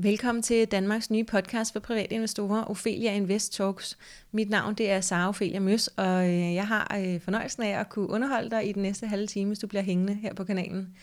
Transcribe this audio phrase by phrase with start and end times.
[0.00, 3.98] Velkommen til Danmarks nye podcast for private investorer, Ophelia Invest Talks.
[4.32, 7.88] Mit navn det er Sara Ophelia Møs, og øh, jeg har øh, fornøjelsen af at
[7.88, 10.96] kunne underholde dig i den næste halve time, hvis du bliver hængende her på kanalen.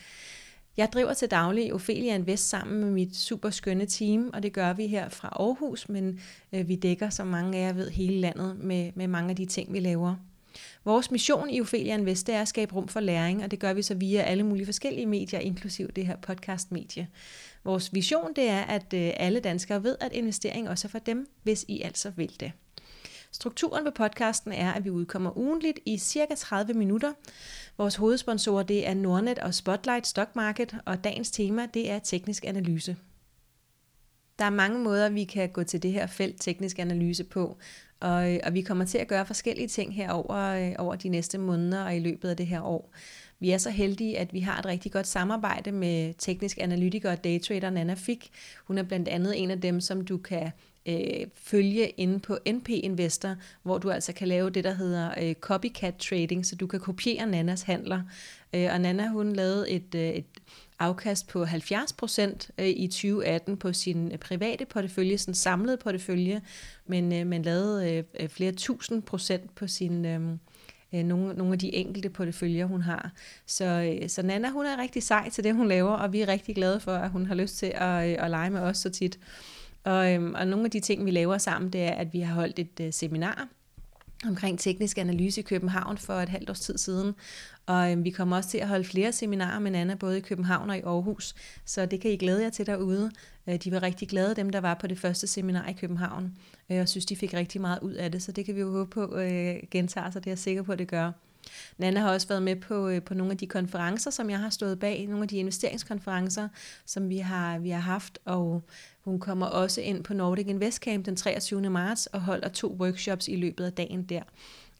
[0.77, 4.73] Jeg driver til daglig Ophelia Invest sammen med mit super skønne team, og det gør
[4.73, 6.19] vi her fra Aarhus, men
[6.53, 9.45] øh, vi dækker, som mange af jer ved, hele landet med, med mange af de
[9.45, 10.15] ting, vi laver.
[10.85, 13.81] Vores mission i Ophelia Invest er at skabe rum for læring, og det gør vi
[13.81, 17.07] så via alle mulige forskellige medier, inklusiv det her podcast-medie.
[17.65, 21.29] Vores vision det er, at øh, alle danskere ved, at investering også er for dem,
[21.43, 22.51] hvis I altså vil det.
[23.31, 27.13] Strukturen ved podcasten er, at vi udkommer ugenligt i cirka 30 minutter.
[27.77, 32.45] Vores hovedsponsorer det er Nordnet og Spotlight Stock Market, og dagens tema det er teknisk
[32.45, 32.97] analyse.
[34.39, 37.57] Der er mange måder, vi kan gå til det her felt teknisk analyse på,
[37.99, 41.37] og, og vi kommer til at gøre forskellige ting her over, øh, over de næste
[41.37, 42.93] måneder og i løbet af det her år.
[43.39, 47.23] Vi er så heldige, at vi har et rigtig godt samarbejde med teknisk analytiker og
[47.23, 48.29] daytrader Nana Fik.
[48.65, 50.51] Hun er blandt andet en af dem, som du kan
[50.85, 55.33] øh, følge inde på NP Investor, hvor du altså kan lave det, der hedder øh,
[55.33, 58.01] copycat trading, så du kan kopiere Nanas handler.
[58.53, 60.25] Øh, og Nana, hun lavede et, øh, et
[60.79, 66.41] afkast på 70% øh, i 2018 på sin øh, private portefølje, sin samlede portefølje,
[66.87, 70.29] men øh, man lavede øh, flere tusind procent på sin
[70.91, 73.11] nogle, nogle af de enkelte porteføljer, hun har.
[73.45, 76.55] Så, så Nana, hun er rigtig sej til det, hun laver, og vi er rigtig
[76.55, 79.19] glade for, at hun har lyst til at, at lege med os så tit.
[79.83, 82.33] Og, øhm, og nogle af de ting, vi laver sammen, det er, at vi har
[82.33, 83.47] holdt et seminar
[84.27, 87.15] omkring teknisk analyse i København for et halvt års tid siden.
[87.65, 90.69] Og øh, vi kommer også til at holde flere seminarer med Nana, både i København
[90.69, 91.35] og i Aarhus.
[91.65, 93.11] Så det kan I glæde jer til derude.
[93.47, 96.37] Øh, de var rigtig glade, dem der var på det første seminar i København.
[96.71, 98.23] Øh, og synes, de fik rigtig meget ud af det.
[98.23, 100.23] Så det kan vi jo håbe på øh, gentager sig.
[100.23, 101.11] Det er jeg sikker på, at det gør.
[101.77, 104.49] Nana har også været med på, øh, på nogle af de konferencer, som jeg har
[104.49, 106.47] stået bag, nogle af de investeringskonferencer,
[106.85, 108.63] som vi har, vi har haft, og
[109.03, 111.69] hun kommer også ind på Nordic Invest Camp den 23.
[111.69, 114.21] marts og holder to workshops i løbet af dagen der,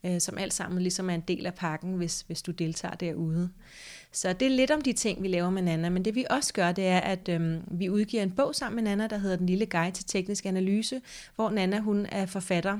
[0.04, 3.50] øh, som alt sammen ligesom er en del af pakken, hvis, hvis du deltager derude.
[4.12, 6.52] Så det er lidt om de ting, vi laver med Nana, men det vi også
[6.52, 9.46] gør, det er, at øhm, vi udgiver en bog sammen med Nana, der hedder Den
[9.46, 11.00] Lille Guide til Teknisk Analyse,
[11.36, 12.78] hvor Nana hun er forfatter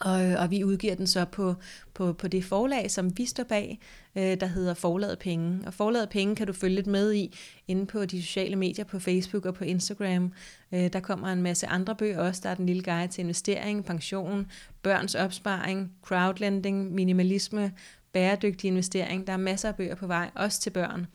[0.00, 1.54] og, og vi udgiver den så på,
[1.94, 3.78] på, på det forlag, som vi står bag,
[4.16, 5.66] øh, der hedder Forlaget Penge.
[5.66, 7.38] Og Forlaget Penge kan du følge lidt med i
[7.68, 10.32] inde på de sociale medier, på Facebook og på Instagram.
[10.72, 12.40] Øh, der kommer en masse andre bøger også.
[12.44, 14.46] Der er den lille guide til investering, pension,
[14.82, 17.72] børns opsparing, crowdlending, minimalisme,
[18.12, 19.26] bæredygtig investering.
[19.26, 21.06] Der er masser af bøger på vej, også til børn.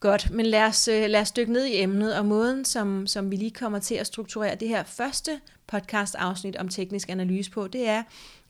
[0.00, 3.30] Godt, men lad os, øh, lad os dykke ned i emnet, og måden, som, som
[3.30, 7.88] vi lige kommer til at strukturere det her første podcast-afsnit om teknisk analyse på, det
[7.88, 8.02] er,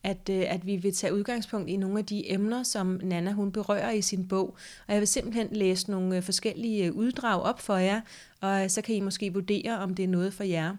[0.02, 3.52] at, øh, at vi vil tage udgangspunkt i nogle af de emner, som Nana hun
[3.52, 4.56] berører i sin bog.
[4.86, 8.00] Og jeg vil simpelthen læse nogle øh, forskellige uddrag op for jer,
[8.40, 10.76] og så kan I måske vurdere, om det er noget for jer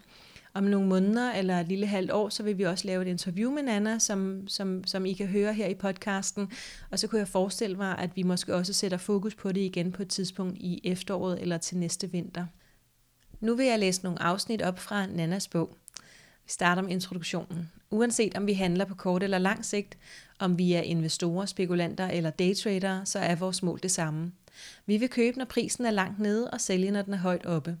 [0.54, 3.52] om nogle måneder eller et lille halvt år, så vil vi også lave et interview
[3.52, 6.52] med Nana, som, som, som I kan høre her i podcasten.
[6.90, 9.92] Og så kunne jeg forestille mig, at vi måske også sætter fokus på det igen
[9.92, 12.46] på et tidspunkt i efteråret eller til næste vinter.
[13.40, 15.76] Nu vil jeg læse nogle afsnit op fra Nanas bog.
[16.44, 17.70] Vi starter med introduktionen.
[17.90, 19.98] Uanset om vi handler på kort eller lang sigt,
[20.38, 24.32] om vi er investorer, spekulanter eller daytrader, så er vores mål det samme.
[24.86, 27.76] Vi vil købe, når prisen er langt nede, og sælge, når den er højt oppe.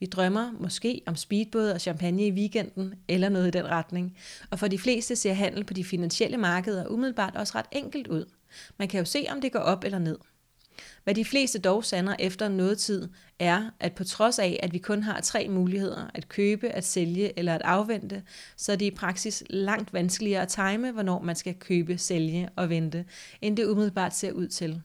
[0.00, 4.16] Vi drømmer måske om speedbåd og champagne i weekenden, eller noget i den retning.
[4.50, 8.24] Og for de fleste ser handel på de finansielle markeder umiddelbart også ret enkelt ud.
[8.78, 10.18] Man kan jo se, om det går op eller ned.
[11.04, 14.78] Hvad de fleste dog sander efter noget tid, er, at på trods af, at vi
[14.78, 18.22] kun har tre muligheder, at købe, at sælge eller at afvente,
[18.56, 22.68] så er det i praksis langt vanskeligere at time, hvornår man skal købe, sælge og
[22.68, 23.04] vente,
[23.40, 24.82] end det umiddelbart ser ud til.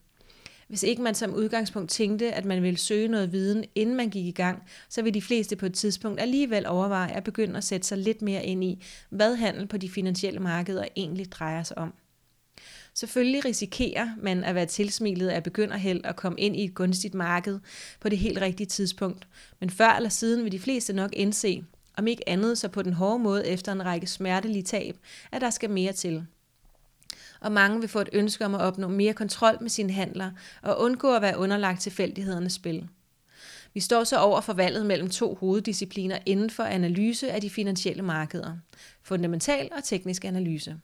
[0.72, 4.26] Hvis ikke man som udgangspunkt tænkte, at man ville søge noget viden, inden man gik
[4.26, 7.88] i gang, så vil de fleste på et tidspunkt alligevel overveje at begynde at sætte
[7.88, 11.94] sig lidt mere ind i, hvad handel på de finansielle markeder egentlig drejer sig om.
[12.94, 17.60] Selvfølgelig risikerer man at være tilsmilet af begynderheld og komme ind i et gunstigt marked
[18.00, 19.28] på det helt rigtige tidspunkt.
[19.60, 21.64] Men før eller siden vil de fleste nok indse,
[21.98, 24.98] om ikke andet så på den hårde måde efter en række smertelige tab,
[25.32, 26.26] at der skal mere til
[27.42, 30.80] og mange vil få et ønske om at opnå mere kontrol med sine handler og
[30.80, 32.88] undgå at være underlagt tilfældighedernes spil.
[33.74, 38.04] Vi står så over for valget mellem to hoveddiscipliner inden for analyse af de finansielle
[38.04, 38.58] markeder.
[39.04, 40.76] Fundamental og teknisk analyse.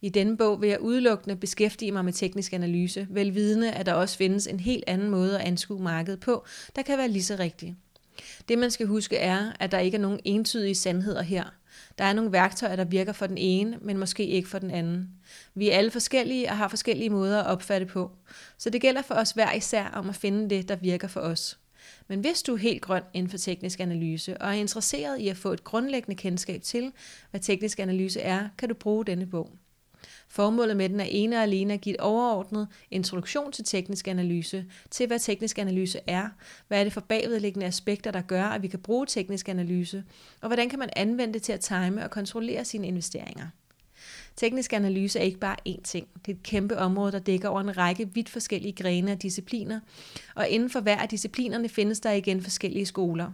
[0.00, 4.16] I denne bog vil jeg udelukkende beskæftige mig med teknisk analyse, velvidende at der også
[4.16, 6.44] findes en helt anden måde at anskue markedet på,
[6.76, 7.76] der kan være lige så rigtig.
[8.48, 11.44] Det man skal huske er, at der ikke er nogen entydige sandheder her.
[11.98, 15.08] Der er nogle værktøjer, der virker for den ene, men måske ikke for den anden.
[15.54, 18.10] Vi er alle forskellige og har forskellige måder at opfatte på.
[18.58, 21.58] Så det gælder for os hver især om at finde det, der virker for os.
[22.08, 25.36] Men hvis du er helt grøn inden for teknisk analyse og er interesseret i at
[25.36, 26.92] få et grundlæggende kendskab til,
[27.30, 29.50] hvad teknisk analyse er, kan du bruge denne bog.
[30.28, 34.64] Formålet med den er ene og alene at give et overordnet introduktion til teknisk analyse,
[34.90, 36.28] til hvad teknisk analyse er,
[36.68, 40.04] hvad er det for bagvedliggende aspekter, der gør, at vi kan bruge teknisk analyse,
[40.40, 43.46] og hvordan kan man anvende det til at time og kontrollere sine investeringer.
[44.36, 46.08] Teknisk analyse er ikke bare én ting.
[46.26, 49.80] Det er et kæmpe område, der dækker over en række vidt forskellige grene af discipliner,
[50.34, 53.32] og inden for hver af disciplinerne findes der igen forskellige skoler.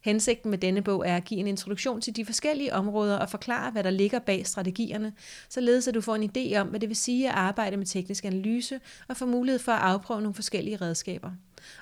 [0.00, 3.70] Hensigten med denne bog er at give en introduktion til de forskellige områder og forklare,
[3.70, 5.12] hvad der ligger bag strategierne,
[5.48, 8.24] således at du får en idé om, hvad det vil sige at arbejde med teknisk
[8.24, 11.30] analyse og få mulighed for at afprøve nogle forskellige redskaber.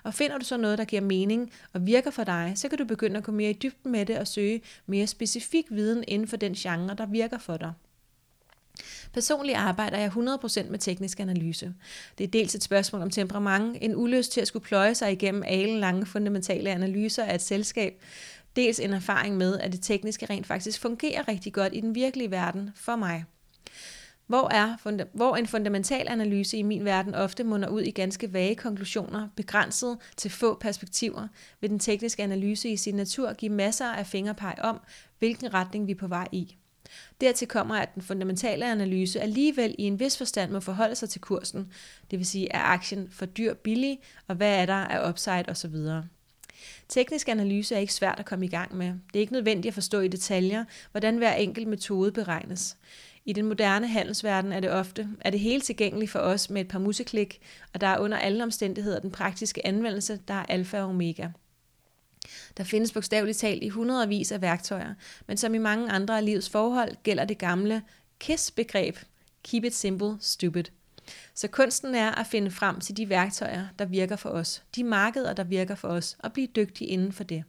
[0.04, 2.84] Og finder du så noget, der giver mening og virker for dig, så kan du
[2.84, 6.36] begynde at gå mere i dybden med det og søge mere specifik viden inden for
[6.36, 7.72] den genre, der virker for dig.
[9.12, 11.74] Personligt arbejder jeg 100% med teknisk analyse.
[12.18, 15.42] Det er dels et spørgsmål om temperament, en ulyst til at skulle pløje sig igennem
[15.46, 18.02] alle lange fundamentale analyser af et selskab,
[18.56, 22.30] dels en erfaring med, at det tekniske rent faktisk fungerer rigtig godt i den virkelige
[22.30, 23.24] verden for mig.
[24.26, 24.76] Hvor, er,
[25.12, 29.98] hvor en fundamental analyse i min verden ofte munder ud i ganske vage konklusioner, begrænset
[30.16, 31.28] til få perspektiver,
[31.60, 34.80] vil den tekniske analyse i sin natur give masser af fingerpeg om,
[35.18, 36.56] hvilken retning vi er på vej i.
[37.20, 41.20] Dertil kommer, at den fundamentale analyse alligevel i en vis forstand må forholde sig til
[41.20, 41.72] kursen,
[42.10, 43.98] det vil sige, er aktien for dyr billig,
[44.28, 45.74] og hvad er der af upside osv.
[46.88, 48.86] Teknisk analyse er ikke svært at komme i gang med.
[48.86, 52.76] Det er ikke nødvendigt at forstå i detaljer, hvordan hver enkelt metode beregnes.
[53.24, 56.68] I den moderne handelsverden er det ofte er det helt tilgængeligt for os med et
[56.68, 57.40] par museklik,
[57.74, 61.28] og der er under alle omstændigheder den praktiske anvendelse, der er alfa og omega.
[62.56, 64.94] Der findes bogstaveligt talt i hundredvis af værktøjer,
[65.26, 67.82] men som i mange andre af livets forhold gælder det gamle
[68.18, 68.96] KISS-begreb,
[69.42, 70.64] Keep it simple, stupid.
[71.34, 75.32] Så kunsten er at finde frem til de værktøjer, der virker for os, de markeder,
[75.32, 77.44] der virker for os, og blive dygtige inden for det.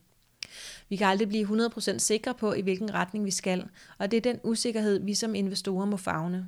[0.90, 4.22] Vi kan aldrig blive 100% sikre på, i hvilken retning vi skal, og det er
[4.22, 6.48] den usikkerhed, vi som investorer må fagne.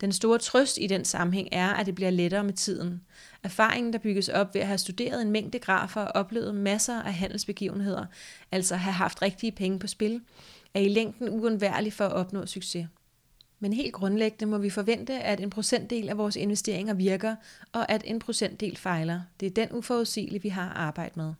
[0.00, 3.02] Den store trøst i den sammenhæng er, at det bliver lettere med tiden.
[3.42, 7.14] Erfaringen, der bygges op ved at have studeret en mængde grafer og oplevet masser af
[7.14, 8.06] handelsbegivenheder,
[8.52, 10.20] altså have haft rigtige penge på spil,
[10.74, 12.86] er i længden uundværlig for at opnå succes.
[13.60, 17.36] Men helt grundlæggende må vi forvente, at en procentdel af vores investeringer virker,
[17.72, 19.20] og at en procentdel fejler.
[19.40, 21.34] Det er den uforudsigelige, vi har at arbejde med.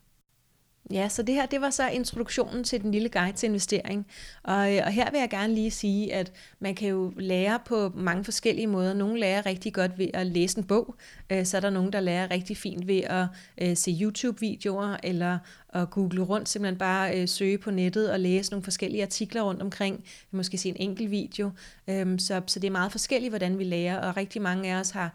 [0.90, 4.06] Ja, så det her det var så introduktionen til den lille guide til investering.
[4.42, 7.92] Og, øh, og her vil jeg gerne lige sige, at man kan jo lære på
[7.94, 8.94] mange forskellige måder.
[8.94, 10.94] Nogle lærer rigtig godt ved at læse en bog,
[11.32, 13.26] øh, så er der nogen, der lærer rigtig fint ved at
[13.62, 15.38] øh, se YouTube-videoer, eller
[15.68, 20.04] at google rundt, simpelthen bare søge på nettet og læse nogle forskellige artikler rundt omkring,
[20.30, 21.50] måske se en enkelt video.
[21.88, 24.90] Øhm, så, så det er meget forskelligt, hvordan vi lærer, og rigtig mange af os
[24.90, 25.14] har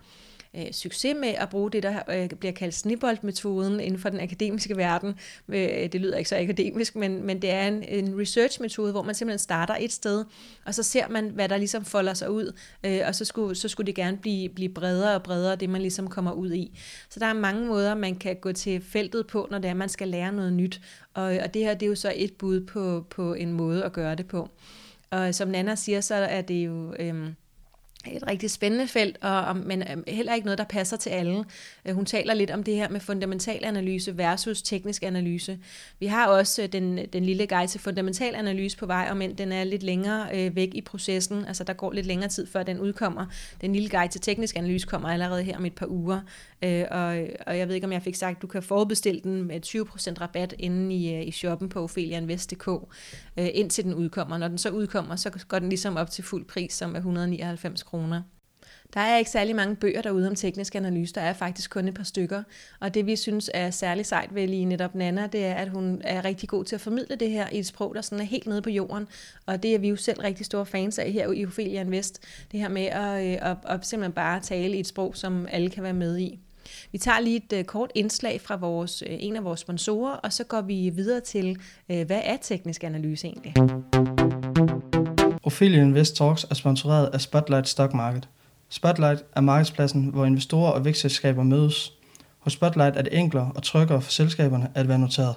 [0.58, 4.78] øh, succes med at bruge det, der øh, bliver kaldt snibboldmetoden inden for den akademiske
[4.78, 5.16] verden.
[5.50, 9.16] Øh, det lyder ikke så akademisk, men, men det er en, en research-metode, hvor man
[9.16, 10.26] simpelthen starter et sted,
[10.66, 13.68] og så ser man, hvad der ligesom folder sig ud, øh, og så skulle, så
[13.68, 16.80] skulle det gerne blive, blive bredere og bredere, det man ligesom kommer ud i.
[17.10, 19.90] Så der er mange måder, man kan gå til feltet på, når det er, man
[19.90, 20.82] skal lære noget nyt.
[21.14, 23.94] Og, og det her, det er jo så et bud på, på en måde at
[23.94, 24.50] gøre det på.
[25.10, 26.94] Og som Nana siger, så er det jo...
[27.00, 27.34] Øh,
[28.08, 31.46] et rigtig spændende felt, og, men øhm, heller ikke noget, der passer til alle.
[31.86, 35.60] Øh, hun taler lidt om det her med fundamental analyse versus teknisk analyse.
[36.00, 39.52] Vi har også øh, den, den lille guide til fundamental analyse på vej, men den
[39.52, 41.46] er lidt længere øh, væk i processen.
[41.46, 43.26] Altså der går lidt længere tid, før den udkommer.
[43.62, 46.22] Den lille guide til teknisk analyse kommer allerede her om et par uger.
[46.62, 49.44] Øh, og, og jeg ved ikke, om jeg fik sagt, at du kan forbestille den
[49.44, 52.68] med 20% rabat inde i, øh, i shoppen på ofelianvest.dk,
[53.38, 54.38] øh, indtil den udkommer.
[54.38, 57.84] Når den så udkommer, så går den ligesom op til fuld pris, som er 199
[57.92, 58.22] kroner.
[58.94, 61.94] Der er ikke særlig mange bøger derude om teknisk analyse, der er faktisk kun et
[61.94, 62.44] par stykker.
[62.80, 66.02] Og det vi synes er særlig sejt ved lige netop Nana, det er, at hun
[66.04, 68.48] er rigtig god til at formidle det her i et sprog, der sådan er helt
[68.48, 69.08] nede på jorden.
[69.46, 72.20] Og det er vi jo selv rigtig store fans af her i Ophelia Invest.
[72.52, 75.70] Det her med at, øh, at, at simpelthen bare tale i et sprog, som alle
[75.70, 76.40] kan være med i.
[76.92, 80.34] Vi tager lige et øh, kort indslag fra vores, øh, en af vores sponsorer, og
[80.34, 83.54] så går vi videre til, hvad er teknisk analyse egentlig?
[85.52, 88.28] Ophelia Invest Talks er sponsoreret af Spotlight Stock Market.
[88.70, 91.94] Spotlight er markedspladsen, hvor investorer og vækstselskaber mødes.
[92.40, 95.36] Hos Spotlight er det enklere og tryggere for selskaberne at være noteret.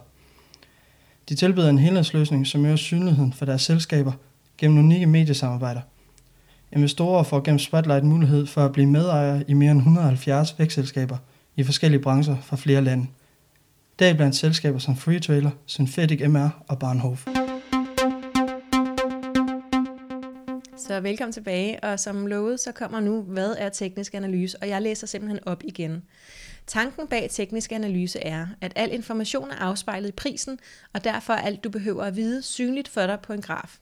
[1.28, 4.12] De tilbyder en helhedsløsning, som øger synligheden for deres selskaber
[4.58, 5.80] gennem unikke mediesamarbejder.
[6.72, 11.16] Investorer får gennem Spotlight mulighed for at blive medejere i mere end 170 vækstselskaber
[11.56, 13.06] i forskellige brancher fra flere lande.
[13.98, 17.26] Der blandt selskaber som Freetrailer, Synthetic MR og Barnhof.
[20.86, 24.82] Så velkommen tilbage, og som lovet, så kommer nu, hvad er teknisk analyse, og jeg
[24.82, 26.02] læser simpelthen op igen.
[26.66, 30.58] Tanken bag teknisk analyse er, at al information er afspejlet i prisen,
[30.92, 33.78] og derfor er alt du behøver at vide synligt for dig på en graf.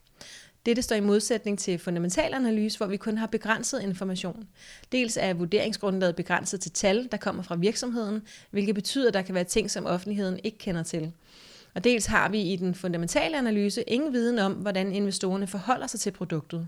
[0.65, 4.47] Dette står i modsætning til fundamental analyse, hvor vi kun har begrænset information.
[4.91, 9.35] Dels er vurderingsgrundlaget begrænset til tal, der kommer fra virksomheden, hvilket betyder, at der kan
[9.35, 11.11] være ting, som offentligheden ikke kender til.
[11.75, 15.99] Og dels har vi i den fundamentale analyse ingen viden om, hvordan investorerne forholder sig
[15.99, 16.67] til produktet.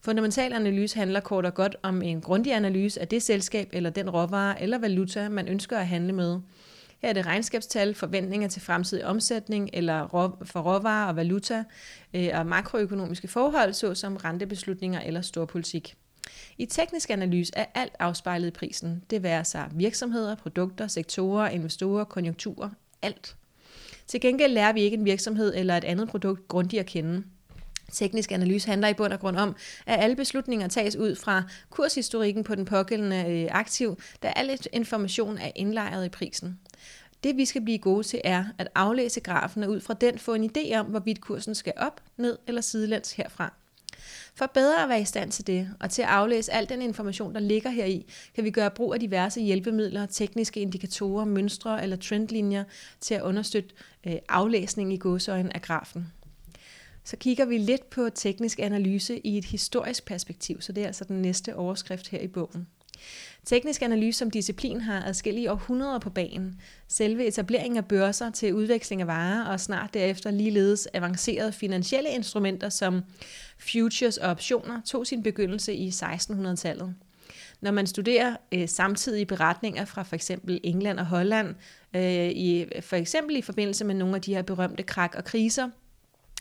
[0.00, 4.10] Fundamental analyse handler kort og godt om en grundig analyse af det selskab eller den
[4.10, 6.40] råvare eller valuta, man ønsker at handle med.
[7.02, 10.08] Her er det regnskabstal, forventninger til fremtidig omsætning eller
[10.44, 11.64] for råvarer og valuta
[12.14, 15.96] øh, og makroøkonomiske forhold, såsom rentebeslutninger eller storpolitik.
[16.58, 19.02] I teknisk analyse er alt afspejlet i prisen.
[19.10, 22.70] Det værer sig virksomheder, produkter, sektorer, investorer, konjunkturer,
[23.02, 23.36] alt.
[24.06, 27.24] Til gengæld lærer vi ikke en virksomhed eller et andet produkt grundigt at kende.
[27.92, 32.44] Teknisk analyse handler i bund og grund om, at alle beslutninger tages ud fra kurshistorikken
[32.44, 36.58] på den pågældende øh, aktiv, da al information er indlejret i prisen.
[37.24, 40.34] Det vi skal blive gode til er at aflæse grafen og ud fra den få
[40.34, 43.52] en idé om, hvorvidt kursen skal op, ned eller sidelæns herfra.
[44.34, 47.34] For bedre at være i stand til det, og til at aflæse al den information,
[47.34, 52.64] der ligger heri, kan vi gøre brug af diverse hjælpemidler, tekniske indikatorer, mønstre eller trendlinjer
[53.00, 53.74] til at understøtte
[54.06, 56.06] øh, aflæsning i godsøjen af grafen
[57.06, 61.04] så kigger vi lidt på teknisk analyse i et historisk perspektiv, så det er altså
[61.04, 62.66] den næste overskrift her i bogen.
[63.44, 66.60] Teknisk analyse som disciplin har adskillige århundreder på banen.
[66.88, 72.68] Selve etableringen af børser til udveksling af varer og snart derefter ligeledes avancerede finansielle instrumenter
[72.68, 73.02] som
[73.58, 76.94] futures og optioner tog sin begyndelse i 1600-tallet.
[77.60, 81.54] Når man studerer øh, samtidige beretninger fra for eksempel England og Holland,
[81.94, 85.70] øh, i, for eksempel i forbindelse med nogle af de her berømte krak og kriser,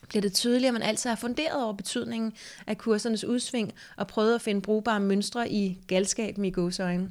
[0.07, 2.33] bliver det tydeligt, at man altid har funderet over betydningen
[2.67, 7.09] af kursernes udsving og prøvet at finde brugbare mønstre i galskaben i godsøjne.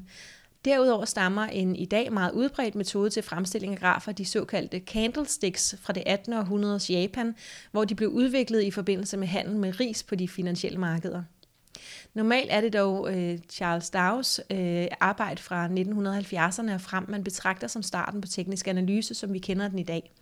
[0.65, 5.75] Derudover stammer en i dag meget udbredt metode til fremstilling af grafer, de såkaldte candlesticks
[5.81, 6.33] fra det 18.
[6.33, 7.35] århundredes Japan,
[7.71, 11.23] hvor de blev udviklet i forbindelse med handel med ris på de finansielle markeder.
[12.15, 17.67] Normalt er det dog øh, Charles Dows øh, arbejde fra 1970'erne og frem, man betragter
[17.67, 20.13] som starten på teknisk analyse, som vi kender den i dag.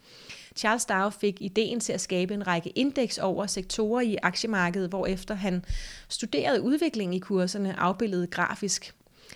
[0.57, 5.35] Charles Dow fik ideen til at skabe en række indeks over sektorer i aktiemarkedet, hvorefter
[5.35, 5.65] han
[6.09, 8.95] studerede udviklingen i kurserne afbildet grafisk.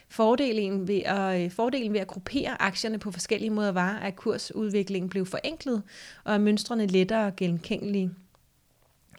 [0.09, 5.09] Fordelen ved, at, øh, fordelen ved at gruppere aktierne på forskellige måder var, at kursudviklingen
[5.09, 5.83] blev forenklet,
[6.25, 8.11] og at mønstrene lettere genkendelige.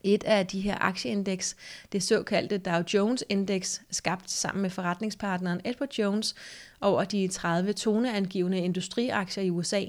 [0.04, 1.56] Et af de her aktieindeks,
[1.92, 6.36] det såkaldte Dow Jones Index, skabt sammen med forretningspartneren Edward Jones
[6.82, 9.84] over de 30 toneangivende industriaktier i USA,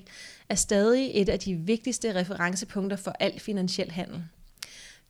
[0.49, 4.23] er stadig et af de vigtigste referencepunkter for al finansiel handel.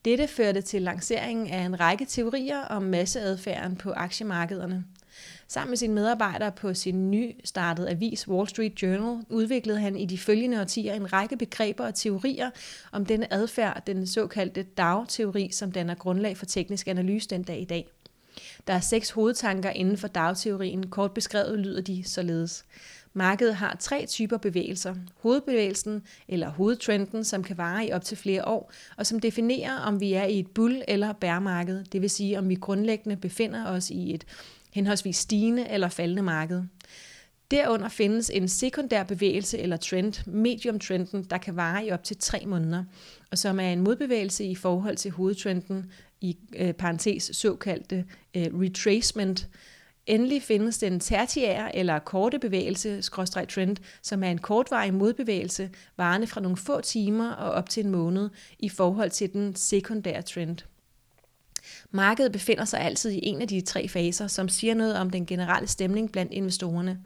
[0.04, 4.85] Dette førte til lanceringen af en række teorier om masseadfærden på aktiemarkederne.
[5.49, 10.18] Sammen med sine medarbejdere på sin nystartede avis Wall Street Journal udviklede han i de
[10.18, 12.50] følgende årtier en række begreber og teorier
[12.92, 17.64] om denne adfærd, den såkaldte DAO-teori, som danner grundlag for teknisk analyse den dag i
[17.64, 17.88] dag.
[18.66, 20.90] Der er seks hovedtanker inden for DAO-teorien.
[20.90, 22.64] Kort beskrevet lyder de således.
[23.12, 24.94] Markedet har tre typer bevægelser.
[25.16, 30.00] Hovedbevægelsen eller hovedtrenden, som kan vare i op til flere år, og som definerer, om
[30.00, 33.90] vi er i et bull- eller bærmarked, det vil sige, om vi grundlæggende befinder os
[33.90, 34.24] i et
[34.72, 36.62] henholdsvis stigende eller faldende marked.
[37.50, 42.42] Derunder findes en sekundær bevægelse eller trend, medium-trenden, der kan vare i op til tre
[42.46, 42.84] måneder,
[43.30, 48.04] og som er en modbevægelse i forhold til hovedtrenden, i øh, parentes såkaldte
[48.36, 49.48] øh, retracement.
[50.08, 53.02] Endelig findes den tertiære eller korte bevægelse,
[53.48, 57.90] trend, som er en kortvarig modbevægelse, varende fra nogle få timer og op til en
[57.90, 60.56] måned i forhold til den sekundære trend.
[61.90, 65.26] Markedet befinder sig altid i en af de tre faser, som siger noget om den
[65.26, 66.98] generelle stemning blandt investorerne.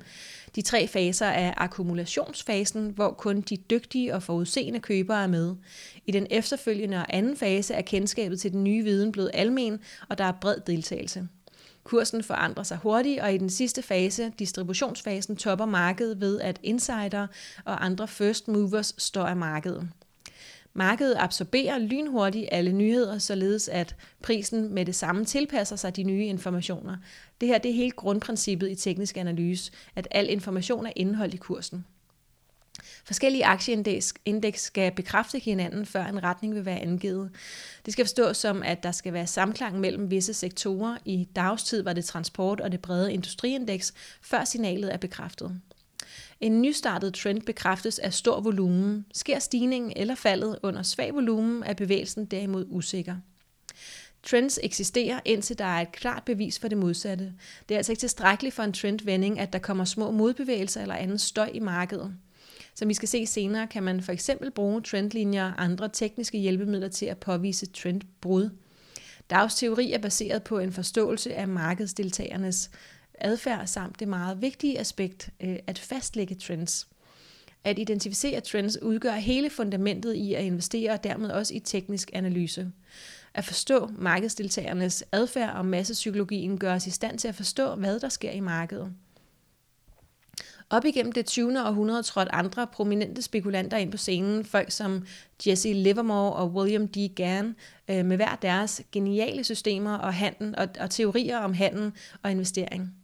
[0.54, 5.54] De tre faser er akkumulationsfasen, hvor kun de dygtige og forudseende købere er med.
[6.06, 10.18] I den efterfølgende og anden fase er kendskabet til den nye viden blevet almen, og
[10.18, 11.28] der er bred deltagelse.
[11.84, 17.26] Kursen forandrer sig hurtigt, og i den sidste fase, distributionsfasen, topper markedet ved, at insider
[17.64, 19.88] og andre first movers står af markedet.
[20.74, 26.26] Markedet absorberer lynhurtigt alle nyheder, således at prisen med det samme tilpasser sig de nye
[26.26, 26.96] informationer.
[27.40, 31.36] Det her det er helt grundprincippet i teknisk analyse, at al information er indeholdt i
[31.36, 31.84] kursen.
[33.04, 34.14] Forskellige aktieindeks
[34.54, 37.30] skal bekræfte hinanden, før en retning vil være angivet.
[37.84, 40.98] Det skal forstås som, at der skal være samklang mellem visse sektorer.
[41.04, 45.60] I dagstid var det transport og det brede industriindeks, før signalet er bekræftet.
[46.40, 49.06] En nystartet trend bekræftes af stor volumen.
[49.14, 53.16] Sker stigningen eller faldet under svag volumen, er bevægelsen derimod usikker.
[54.22, 57.32] Trends eksisterer, indtil der er et klart bevis for det modsatte.
[57.68, 61.18] Det er altså ikke tilstrækkeligt for en trendvending, at der kommer små modbevægelser eller anden
[61.18, 62.14] støj i markedet.
[62.74, 66.88] Som vi skal se senere, kan man for eksempel bruge trendlinjer og andre tekniske hjælpemidler
[66.88, 68.50] til at påvise trendbrud.
[69.30, 72.70] Dags teori er baseret på en forståelse af markedsdeltagernes
[73.14, 76.88] adfærd samt det meget vigtige aspekt øh, at fastlægge trends.
[77.64, 82.72] At identificere trends udgør hele fundamentet i at investere og dermed også i teknisk analyse.
[83.34, 88.08] At forstå markedsdeltagernes adfærd og massepsykologien gør os i stand til at forstå, hvad der
[88.08, 88.92] sker i markedet.
[90.72, 91.66] Op igennem det 20.
[91.66, 95.06] århundrede trådte andre prominente spekulanter ind på scenen, folk som
[95.46, 96.96] Jesse Livermore og William D.
[97.16, 97.56] Gann,
[97.88, 102.94] øh, med hver deres geniale systemer og, handel, og, og teorier om handel og investering.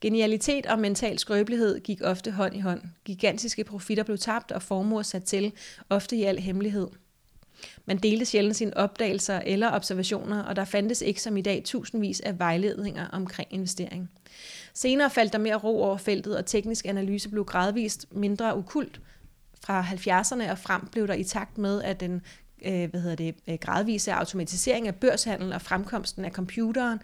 [0.00, 2.80] Genialitet og mental skrøbelighed gik ofte hånd i hånd.
[3.04, 5.52] Gigantiske profitter blev tabt og formuer sat til,
[5.90, 6.88] ofte i al hemmelighed.
[7.86, 12.20] Man delte sjældent sine opdagelser eller observationer, og der fandtes ikke som i dag tusindvis
[12.20, 14.10] af vejledninger omkring investering.
[14.74, 19.00] Senere faldt der mere ro over feltet, og teknisk analyse blev gradvist mindre ukult.
[19.64, 22.22] Fra 70'erne og frem blev der i takt med, at den
[22.66, 26.98] øh, hvad hedder det, øh, gradvise automatisering af børshandel og fremkomsten af computeren,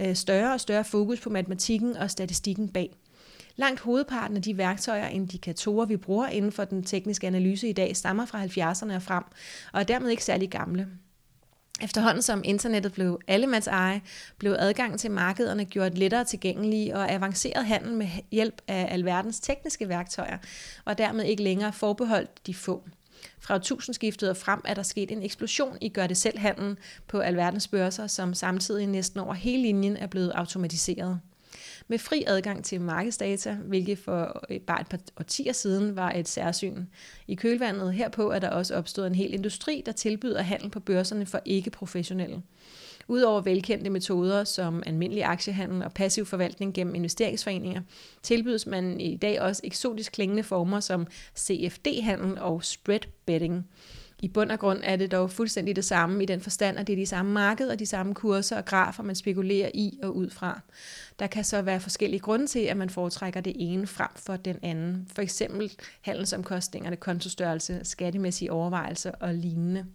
[0.00, 2.96] øh, større og større fokus på matematikken og statistikken bag.
[3.56, 7.72] Langt hovedparten af de værktøjer og indikatorer, vi bruger inden for den tekniske analyse i
[7.72, 9.24] dag, stammer fra 70'erne og frem,
[9.72, 10.88] og er dermed ikke særlig gamle.
[11.80, 14.02] Efterhånden som internettet blev allemands eje,
[14.38, 19.88] blev adgangen til markederne gjort lettere tilgængelige, og avanceret handel med hjælp af alverdens tekniske
[19.88, 20.38] værktøjer
[20.84, 22.82] var dermed ikke længere forbeholdt de få.
[23.40, 26.78] Fra tusindskiftet og frem er der sket en eksplosion i gør-det-selv-handlen
[27.08, 31.20] på alverdens børser, som samtidig næsten over hele linjen er blevet automatiseret
[31.88, 36.84] med fri adgang til markedsdata, hvilket for bare et par årtier siden var et særsyn.
[37.28, 41.26] I kølvandet herpå er der også opstået en hel industri, der tilbyder handel på børserne
[41.26, 42.42] for ikke-professionelle.
[43.08, 47.80] Udover velkendte metoder som almindelig aktiehandel og passiv forvaltning gennem investeringsforeninger,
[48.22, 51.06] tilbydes man i dag også eksotisk klingende former som
[51.38, 53.68] CFD-handel og spread betting.
[54.22, 56.92] I bund og grund er det dog fuldstændig det samme i den forstand, at det
[56.92, 60.30] er de samme marked og de samme kurser og grafer, man spekulerer i og ud
[60.30, 60.60] fra.
[61.18, 64.56] Der kan så være forskellige grunde til, at man foretrækker det ene frem for den
[64.62, 65.08] anden.
[65.14, 69.86] For eksempel handelsomkostningerne, kontostørrelse, skattemæssige overvejelser og lignende.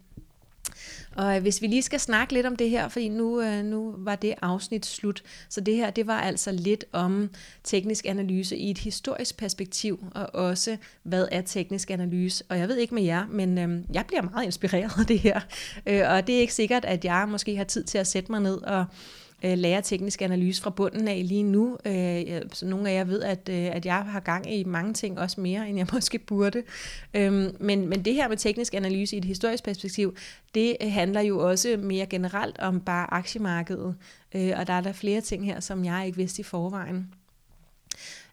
[1.16, 3.96] Og øh, hvis vi lige skal snakke lidt om det her, fordi nu, øh, nu
[3.98, 7.30] var det afsnit slut, så det her det var altså lidt om
[7.64, 12.44] teknisk analyse i et historisk perspektiv, og også hvad er teknisk analyse.
[12.50, 15.40] Og jeg ved ikke med jer, men øhm, jeg bliver meget inspireret af det her,
[15.86, 18.42] øh, og det er ikke sikkert, at jeg måske har tid til at sætte mig
[18.42, 18.86] ned og
[19.44, 21.78] øh, lære teknisk analyse fra bunden af lige nu.
[21.86, 25.20] Øh, så nogle af jer ved, at, øh, at jeg har gang i mange ting,
[25.20, 26.64] også mere, end jeg måske burde.
[27.14, 30.16] Øh, men, men det her med teknisk analyse i et historisk perspektiv,
[30.56, 33.96] det øh, handler jo også mere generelt om bare aktiemarkedet.
[34.36, 37.14] Øh, og der er der flere ting her, som jeg ikke vidste i forvejen.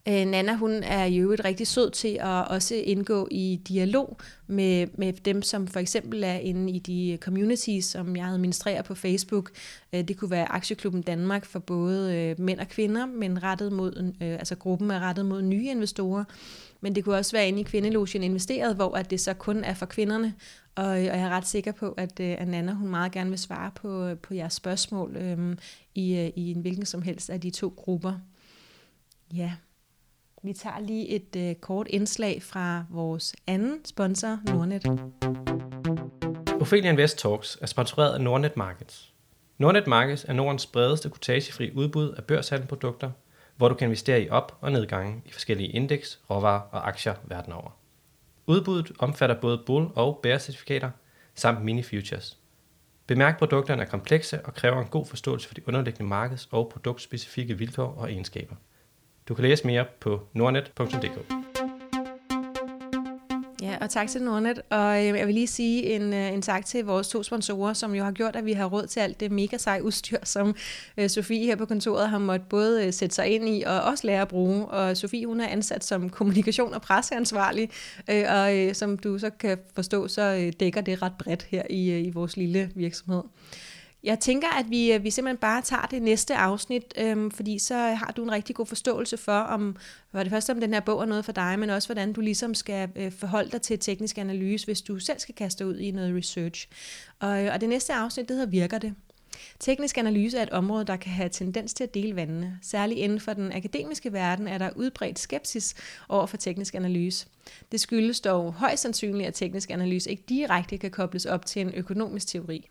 [0.08, 4.86] Øh, Nana, hun er jo et rigtig sød til at også indgå i dialog med,
[4.94, 9.50] med dem, som for eksempel er inde i de communities, som jeg administrerer på Facebook.
[9.92, 14.12] Øh, det kunne være Aktieklubben Danmark for både øh, mænd og kvinder, men rettet mod,
[14.22, 16.24] øh, altså gruppen er rettet mod nye investorer.
[16.80, 19.74] Men det kunne også være inde i Kvindelogien investeret, hvor at det så kun er
[19.74, 20.34] for kvinderne.
[20.74, 23.30] Og, øh, og jeg er ret sikker på, at, øh, at Nana hun meget gerne
[23.30, 25.58] vil svare på, øh, på jeres spørgsmål øhm,
[25.94, 28.12] i, i en hvilken som helst af de to grupper.
[29.34, 29.52] Ja.
[30.46, 34.86] Vi tager lige et øh, kort indslag fra vores anden sponsor, Nordnet.
[36.60, 39.12] Ophelia Invest Talks er sponsoreret af Nordnet Markets.
[39.58, 43.10] Nordnet Markets er Nordens bredeste kutagefri udbud af børshandelprodukter,
[43.56, 47.52] hvor du kan investere i op- og nedgange i forskellige indeks, råvarer og aktier verden
[47.52, 47.70] over.
[48.46, 50.90] Udbuddet omfatter både bull- og bear-certifikater
[51.34, 52.38] samt mini-futures.
[53.06, 57.58] Bemærk, produkterne er komplekse og kræver en god forståelse for de underliggende markeds- og produktspecifikke
[57.58, 58.56] vilkår og egenskaber.
[59.28, 61.32] Du kan læse mere på nordnet.dk.
[63.62, 64.62] Ja, og tak til Nordnet.
[64.70, 67.94] Og øh, jeg vil lige sige en, øh, en tak til vores to sponsorer, som
[67.94, 70.56] jo har gjort, at vi har råd til alt det mega sej udstyr, som
[70.96, 74.06] øh, Sofie her på kontoret har måttet både øh, sætte sig ind i og også
[74.06, 74.66] lære at bruge.
[74.66, 77.70] Og Sofie, hun er ansat som kommunikation- og presseansvarlig,
[78.28, 82.36] og som du så kan forstå, så dækker det ret bredt her i, i vores
[82.36, 83.22] lille virksomhed.
[84.06, 87.74] Jeg tænker, at vi, øh, vi simpelthen bare tager det næste afsnit, øhm, fordi så
[87.74, 89.76] har du en rigtig god forståelse for, om
[90.12, 92.20] for det første om den her bog er noget for dig, men også hvordan du
[92.20, 95.90] ligesom skal øh, forholde dig til teknisk analyse, hvis du selv skal kaste ud i
[95.90, 96.68] noget research.
[97.20, 98.94] Og, øh, og det næste afsnit, det hedder Virker det?
[99.60, 102.58] Teknisk analyse er et område, der kan have tendens til at dele vandene.
[102.62, 105.74] Særligt inden for den akademiske verden er der udbredt skepsis
[106.08, 107.26] over for teknisk analyse.
[107.72, 111.74] Det skyldes dog højst sandsynligt, at teknisk analyse ikke direkte kan kobles op til en
[111.74, 112.70] økonomisk teori.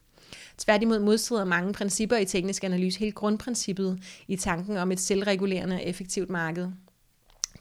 [0.58, 5.84] Tværtimod modstrider mange principper i teknisk analyse helt grundprincippet i tanken om et selvregulerende og
[5.84, 6.68] effektivt marked.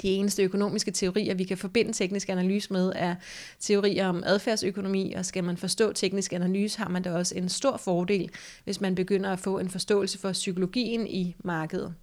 [0.03, 3.15] De eneste økonomiske teorier, vi kan forbinde teknisk analyse med, er
[3.61, 7.77] teorier om adfærdsøkonomi, og skal man forstå teknisk analyse, har man da også en stor
[7.77, 8.31] fordel,
[8.65, 11.95] hvis man begynder at få en forståelse for psykologien i markedet.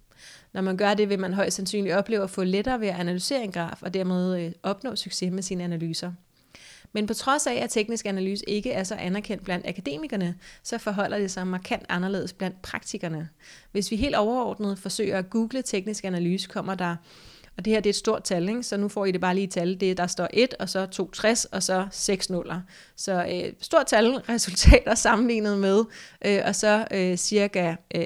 [0.52, 3.44] Når man gør det, vil man højst sandsynligt opleve at få lettere ved at analysere
[3.44, 6.12] en graf, og dermed øh, opnå succes med sine analyser.
[6.92, 11.18] Men på trods af, at teknisk analyse ikke er så anerkendt blandt akademikerne, så forholder
[11.18, 13.28] det sig markant anderledes blandt praktikerne.
[13.72, 16.96] Hvis vi helt overordnet forsøger at google teknisk analyse, kommer der
[17.56, 18.62] og det her det er et stort tal, ikke?
[18.62, 19.80] så nu får I det bare lige tal.
[19.80, 22.60] Det, der står 1, og så 260, og så 6 nuller.
[22.96, 25.84] Så øh, stort tal resultater sammenlignet med,
[26.24, 28.04] øh, og så øh, cirka øh,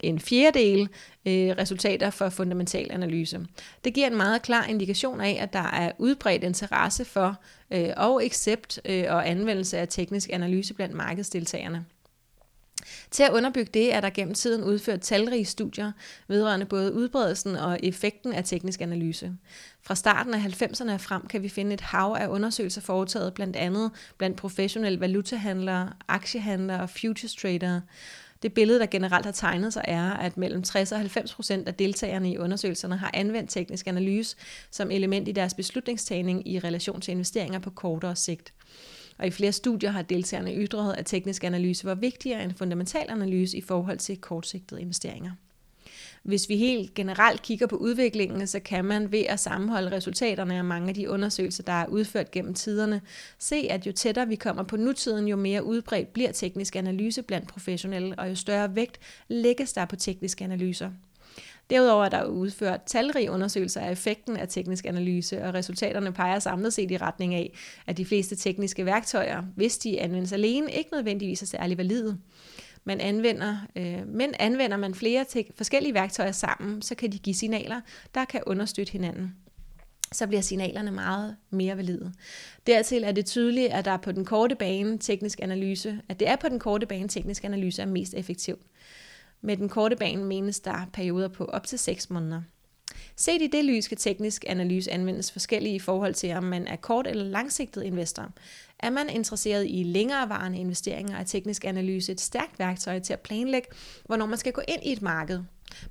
[0.00, 0.88] en fjerdedel
[1.26, 3.40] øh, resultater for fundamental analyse.
[3.84, 7.40] Det giver en meget klar indikation af, at der er udbredt interesse for
[7.70, 11.84] øh, og accept øh, og anvendelse af teknisk analyse blandt markedsdeltagerne.
[13.10, 15.92] Til at underbygge det er der gennem tiden udført talrige studier
[16.28, 19.32] vedrørende både udbredelsen og effekten af teknisk analyse.
[19.82, 23.90] Fra starten af 90'erne frem kan vi finde et hav af undersøgelser foretaget blandt andet
[24.18, 27.82] blandt professionelle valutahandlere, aktiehandlere og futures tradere.
[28.42, 31.74] Det billede, der generelt har tegnet sig, er, at mellem 60 og 90 procent af
[31.74, 34.36] deltagerne i undersøgelserne har anvendt teknisk analyse
[34.70, 38.52] som element i deres beslutningstagning i relation til investeringer på kortere sigt.
[39.20, 43.56] Og i flere studier har deltagerne ytret, at teknisk analyse var vigtigere end fundamental analyse
[43.56, 45.30] i forhold til kortsigtede investeringer.
[46.22, 50.64] Hvis vi helt generelt kigger på udviklingen, så kan man ved at sammenholde resultaterne af
[50.64, 53.00] mange af de undersøgelser, der er udført gennem tiderne,
[53.38, 57.48] se, at jo tættere vi kommer på nutiden, jo mere udbredt bliver teknisk analyse blandt
[57.48, 60.90] professionelle, og jo større vægt lægges der på tekniske analyser.
[61.70, 66.72] Derudover er der udført talrige undersøgelser af effekten af teknisk analyse, og resultaterne peger samlet
[66.72, 67.52] set i retning af,
[67.86, 72.18] at de fleste tekniske værktøjer, hvis de anvendes alene, ikke nødvendigvis er særlig valide.
[72.84, 77.34] Man anvender, øh, men anvender man flere te- forskellige værktøjer sammen, så kan de give
[77.34, 77.80] signaler,
[78.14, 79.34] der kan understøtte hinanden
[80.12, 82.12] så bliver signalerne meget mere valide.
[82.66, 86.36] Dertil er det tydeligt, at der på den korte bane teknisk analyse, at det er
[86.36, 88.58] på den korte bane teknisk analyse er mest effektiv.
[89.42, 92.42] Med den korte bane menes der perioder på op til 6 måneder.
[93.16, 96.76] Set i det lys kan teknisk analyse anvendes forskellige i forhold til, om man er
[96.76, 98.32] kort- eller langsigtet investor.
[98.78, 103.68] Er man interesseret i længerevarende investeringer, er teknisk analyse et stærkt værktøj til at planlægge,
[104.04, 105.40] hvornår man skal gå ind i et marked.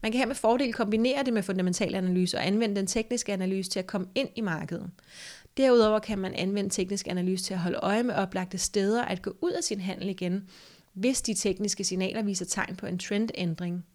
[0.01, 3.69] Man kan her med fordel kombinere det med fundamental analyse og anvende den tekniske analyse
[3.69, 4.89] til at komme ind i markedet.
[5.57, 9.35] Derudover kan man anvende teknisk analyse til at holde øje med oplagte steder at gå
[9.41, 10.49] ud af sin handel igen,
[10.93, 13.85] hvis de tekniske signaler viser tegn på en trendændring.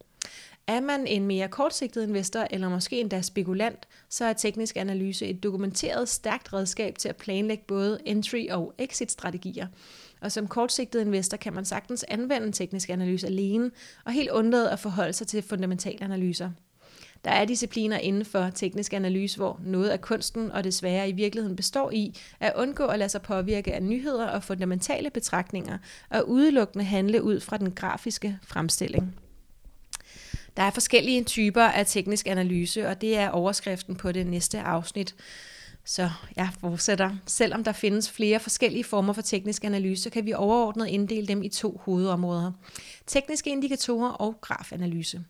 [0.67, 5.43] Er man en mere kortsigtet investor eller måske endda spekulant, så er teknisk analyse et
[5.43, 9.67] dokumenteret stærkt redskab til at planlægge både entry- og exit-strategier.
[10.21, 13.71] Og som kortsigtet investor kan man sagtens anvende teknisk analyse alene
[14.05, 16.51] og helt undlade at forholde sig til fundamentale analyser.
[17.25, 21.57] Der er discipliner inden for teknisk analyse, hvor noget af kunsten og desværre i virkeligheden
[21.57, 25.79] består i at undgå at lade sig påvirke af nyheder og fundamentale betragtninger
[26.11, 29.15] og udelukkende handle ud fra den grafiske fremstilling.
[30.57, 35.15] Der er forskellige typer af teknisk analyse, og det er overskriften på det næste afsnit.
[35.85, 37.11] Så jeg fortsætter.
[37.27, 41.43] Selvom der findes flere forskellige former for teknisk analyse, så kan vi overordnet inddele dem
[41.43, 42.53] i to hovedområder.
[43.07, 45.25] Tekniske indikatorer og grafanalyse.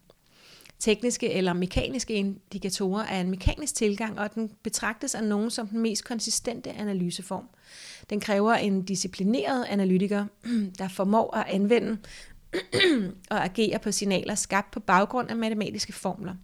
[0.85, 5.81] Tekniske eller mekaniske indikatorer er en mekanisk tilgang, og den betragtes af nogen som den
[5.81, 7.49] mest konsistente analyseform.
[8.11, 10.27] Den kræver en disciplineret analytiker,
[10.79, 11.99] der formår at anvende
[13.31, 16.35] og agere på signaler skabt på baggrund af matematiske formler.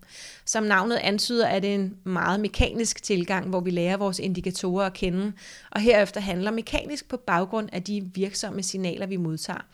[0.44, 4.94] Som navnet antyder, er det en meget mekanisk tilgang, hvor vi lærer vores indikatorer at
[4.94, 5.32] kende,
[5.70, 9.66] og herefter handler mekanisk på baggrund af de virksomme signaler, vi modtager.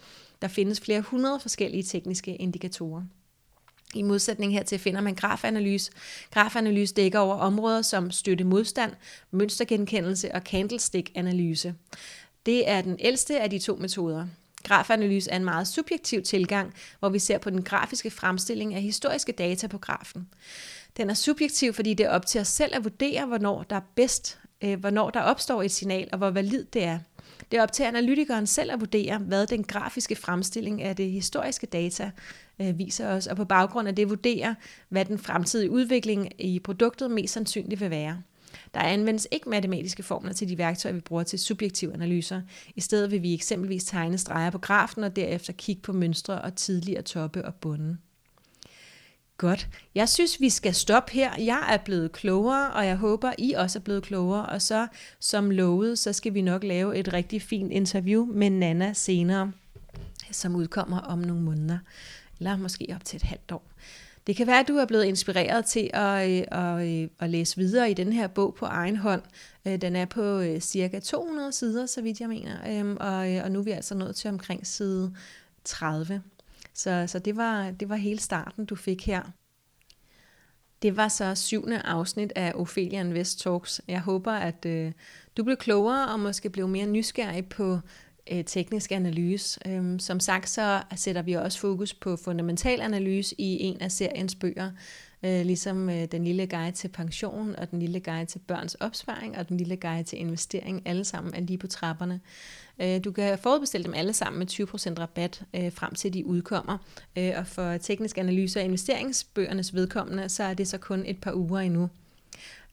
[0.42, 3.02] Der findes flere hundrede forskellige tekniske indikatorer.
[3.94, 5.90] I modsætning hertil finder man grafanalyse.
[6.30, 8.92] Grafanalyse dækker over områder som støtte modstand,
[9.30, 11.74] mønstergenkendelse og candlestick-analyse.
[12.46, 14.26] Det er den ældste af de to metoder.
[14.64, 19.32] Grafanalyse er en meget subjektiv tilgang, hvor vi ser på den grafiske fremstilling af historiske
[19.32, 20.28] data på grafen.
[20.96, 23.80] Den er subjektiv, fordi det er op til os selv at vurdere, hvornår der er
[23.94, 26.98] bedst, øh, hvornår der opstår et signal, og hvor valid det er.
[27.50, 31.66] Det er op til analytikeren selv at vurdere, hvad den grafiske fremstilling af det historiske
[31.66, 32.10] data
[32.60, 34.54] øh, viser os, og på baggrund af det vurderer,
[34.88, 38.22] hvad den fremtidige udvikling i produktet mest sandsynligt vil være.
[38.74, 42.42] Der anvendes ikke matematiske formler til de værktøjer, vi bruger til subjektive analyser.
[42.76, 46.54] I stedet vil vi eksempelvis tegne streger på grafen og derefter kigge på mønstre og
[46.54, 47.96] tidligere toppe og bunde.
[49.38, 49.68] Godt.
[49.94, 51.30] Jeg synes, vi skal stoppe her.
[51.38, 54.46] Jeg er blevet klogere, og jeg håber, I også er blevet klogere.
[54.46, 54.86] Og så,
[55.20, 59.52] som lovet, så skal vi nok lave et rigtig fint interview med Nana senere.
[60.30, 61.78] som udkommer om nogle måneder,
[62.38, 63.70] eller måske op til et halvt år.
[64.26, 67.56] Det kan være, at du er blevet inspireret til at, øh, at, øh, at læse
[67.56, 69.22] videre i den her bog på egen hånd.
[69.66, 73.58] Øh, den er på cirka 200 sider, så vidt jeg mener, øhm, og, og nu
[73.58, 75.14] er vi altså nået til omkring side
[75.64, 76.22] 30.
[76.74, 79.22] Så, så det, var, det var hele starten, du fik her.
[80.82, 83.80] Det var så syvende afsnit af Ophelia Invest Talks.
[83.88, 84.92] Jeg håber, at øh,
[85.36, 87.78] du blev klogere og måske blev mere nysgerrig på
[88.30, 89.60] øh, teknisk analyse.
[89.66, 94.34] Øhm, som sagt, så sætter vi også fokus på fundamental analyse i en af seriens
[94.34, 94.70] bøger,
[95.22, 99.38] øh, ligesom øh, den lille guide til pension og den lille guide til børns opsparing
[99.38, 102.20] og den lille guide til investering, alle sammen er lige på trapperne.
[102.78, 106.78] Øh, du kan forudbestille dem alle sammen med 20% rabat øh, frem til de udkommer.
[107.18, 111.32] Øh, og for teknisk analyse af investeringsbøgernes vedkommende, så er det så kun et par
[111.32, 111.88] uger endnu.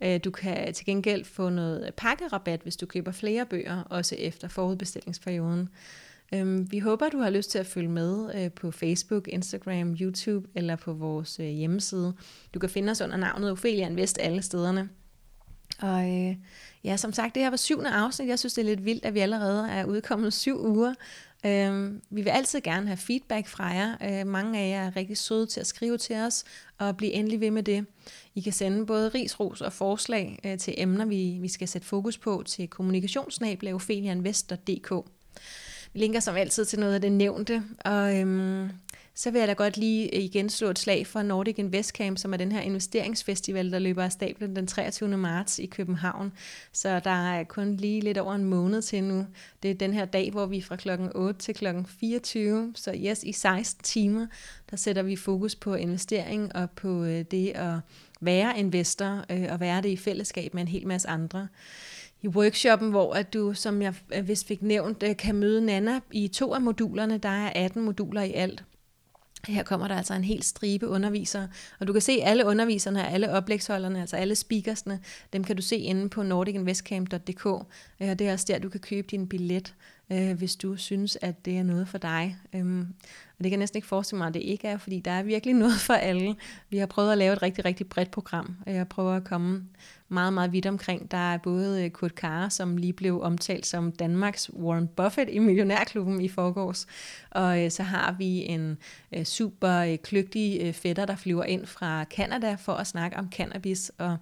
[0.02, 4.48] Øh, du kan til gengæld få noget pakkerabat, hvis du køber flere bøger, også efter
[4.48, 5.70] forudbestillingsperioden.
[6.34, 10.48] Øhm, vi håber, du har lyst til at følge med øh, på Facebook, Instagram, YouTube
[10.56, 12.14] eller på vores øh, hjemmeside.
[12.54, 14.90] Du kan finde os under navnet Ophelia Invest alle stederne.
[15.82, 16.36] Og øh,
[16.84, 18.28] ja, som sagt, det her var syvende afsnit.
[18.28, 20.94] Jeg synes, det er lidt vildt, at vi allerede er udkommet syv uger.
[21.46, 23.96] Øhm, vi vil altid gerne have feedback fra jer.
[24.02, 26.44] Øh, mange af jer er rigtig søde til at skrive til os,
[26.78, 27.86] og blive endelig ved med det.
[28.36, 31.88] I kan sende både ris, ros og forslag øh, til emner, vi, vi skal sætte
[31.88, 34.92] fokus på til kommunikationsnablaofelianvest.dk.
[35.94, 38.70] Vi linker som altid til noget af det nævnte, og øhm,
[39.16, 42.18] så vil jeg da godt lige øh, igen slå et slag for Nordic Invest Camp,
[42.18, 45.18] som er den her investeringsfestival, der løber af stablen den 23.
[45.18, 46.34] marts i København.
[46.72, 49.26] Så der er kun lige lidt over en måned til nu.
[49.64, 53.24] Det er den her dag, hvor vi fra klokken 8 til klokken 24, så yes,
[53.24, 54.28] i 16 timer,
[54.72, 57.76] der sætter vi fokus på investering og på øh, det at
[58.22, 61.48] være investor øh, og være det i fællesskab med en hel masse andre
[62.22, 66.54] i workshoppen, hvor at du, som jeg vist fik nævnt, kan møde Nana i to
[66.54, 67.18] af modulerne.
[67.18, 68.64] Der er 18 moduler i alt.
[69.48, 71.48] Her kommer der altså en hel stribe undervisere,
[71.80, 75.00] og du kan se alle underviserne, alle oplægsholderne, altså alle speakersne,
[75.34, 77.68] dem kan du se inde på nordicinvestcamp.dk, og
[78.02, 79.76] øh, det er også der, du kan købe din billet,
[80.12, 82.38] øh, hvis du synes, at det er noget for dig.
[82.54, 82.80] Øhm,
[83.38, 85.24] og det kan jeg næsten ikke forestille mig, at det ikke er, fordi der er
[85.24, 86.36] virkelig noget for alle.
[86.70, 89.64] Vi har prøvet at lave et rigtig, rigtig bredt program, og jeg prøver at komme
[90.14, 91.12] meget, meget vidt omkring.
[91.12, 95.40] Der er både øh, Kurt Carr, som lige blev omtalt som Danmarks Warren Buffett i
[95.40, 96.86] Millionærklubben i forgårs,
[97.32, 98.78] og øh, så har vi en
[99.16, 104.18] øh, super kløgtig fætter, der flyver ind fra Kanada for at snakke om cannabis, og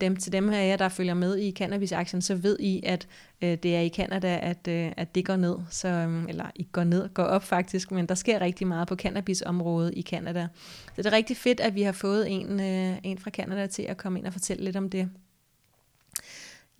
[0.00, 3.08] dem, til dem af jer, der følger med i cannabis-aktien, så ved I, at
[3.42, 5.56] øh, det er i Kanada, at, øh, at det går ned.
[5.70, 8.96] Så, øh, eller ikke går ned, går op faktisk, men der sker rigtig meget på
[8.96, 10.48] cannabisområdet i Kanada.
[10.86, 13.82] Så det er rigtig fedt, at vi har fået en, øh, en fra Kanada til
[13.82, 15.10] at komme ind og fortælle lidt om det.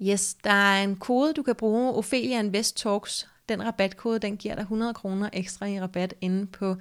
[0.03, 3.29] Yes, der er en kode, du kan bruge, Ophelia Invest Talks.
[3.49, 6.77] Den rabatkode, den giver dig 100 kroner ekstra i rabat inde på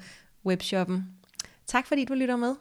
[0.45, 1.08] webshoppen.
[1.65, 2.56] Tak fordi du lytter med.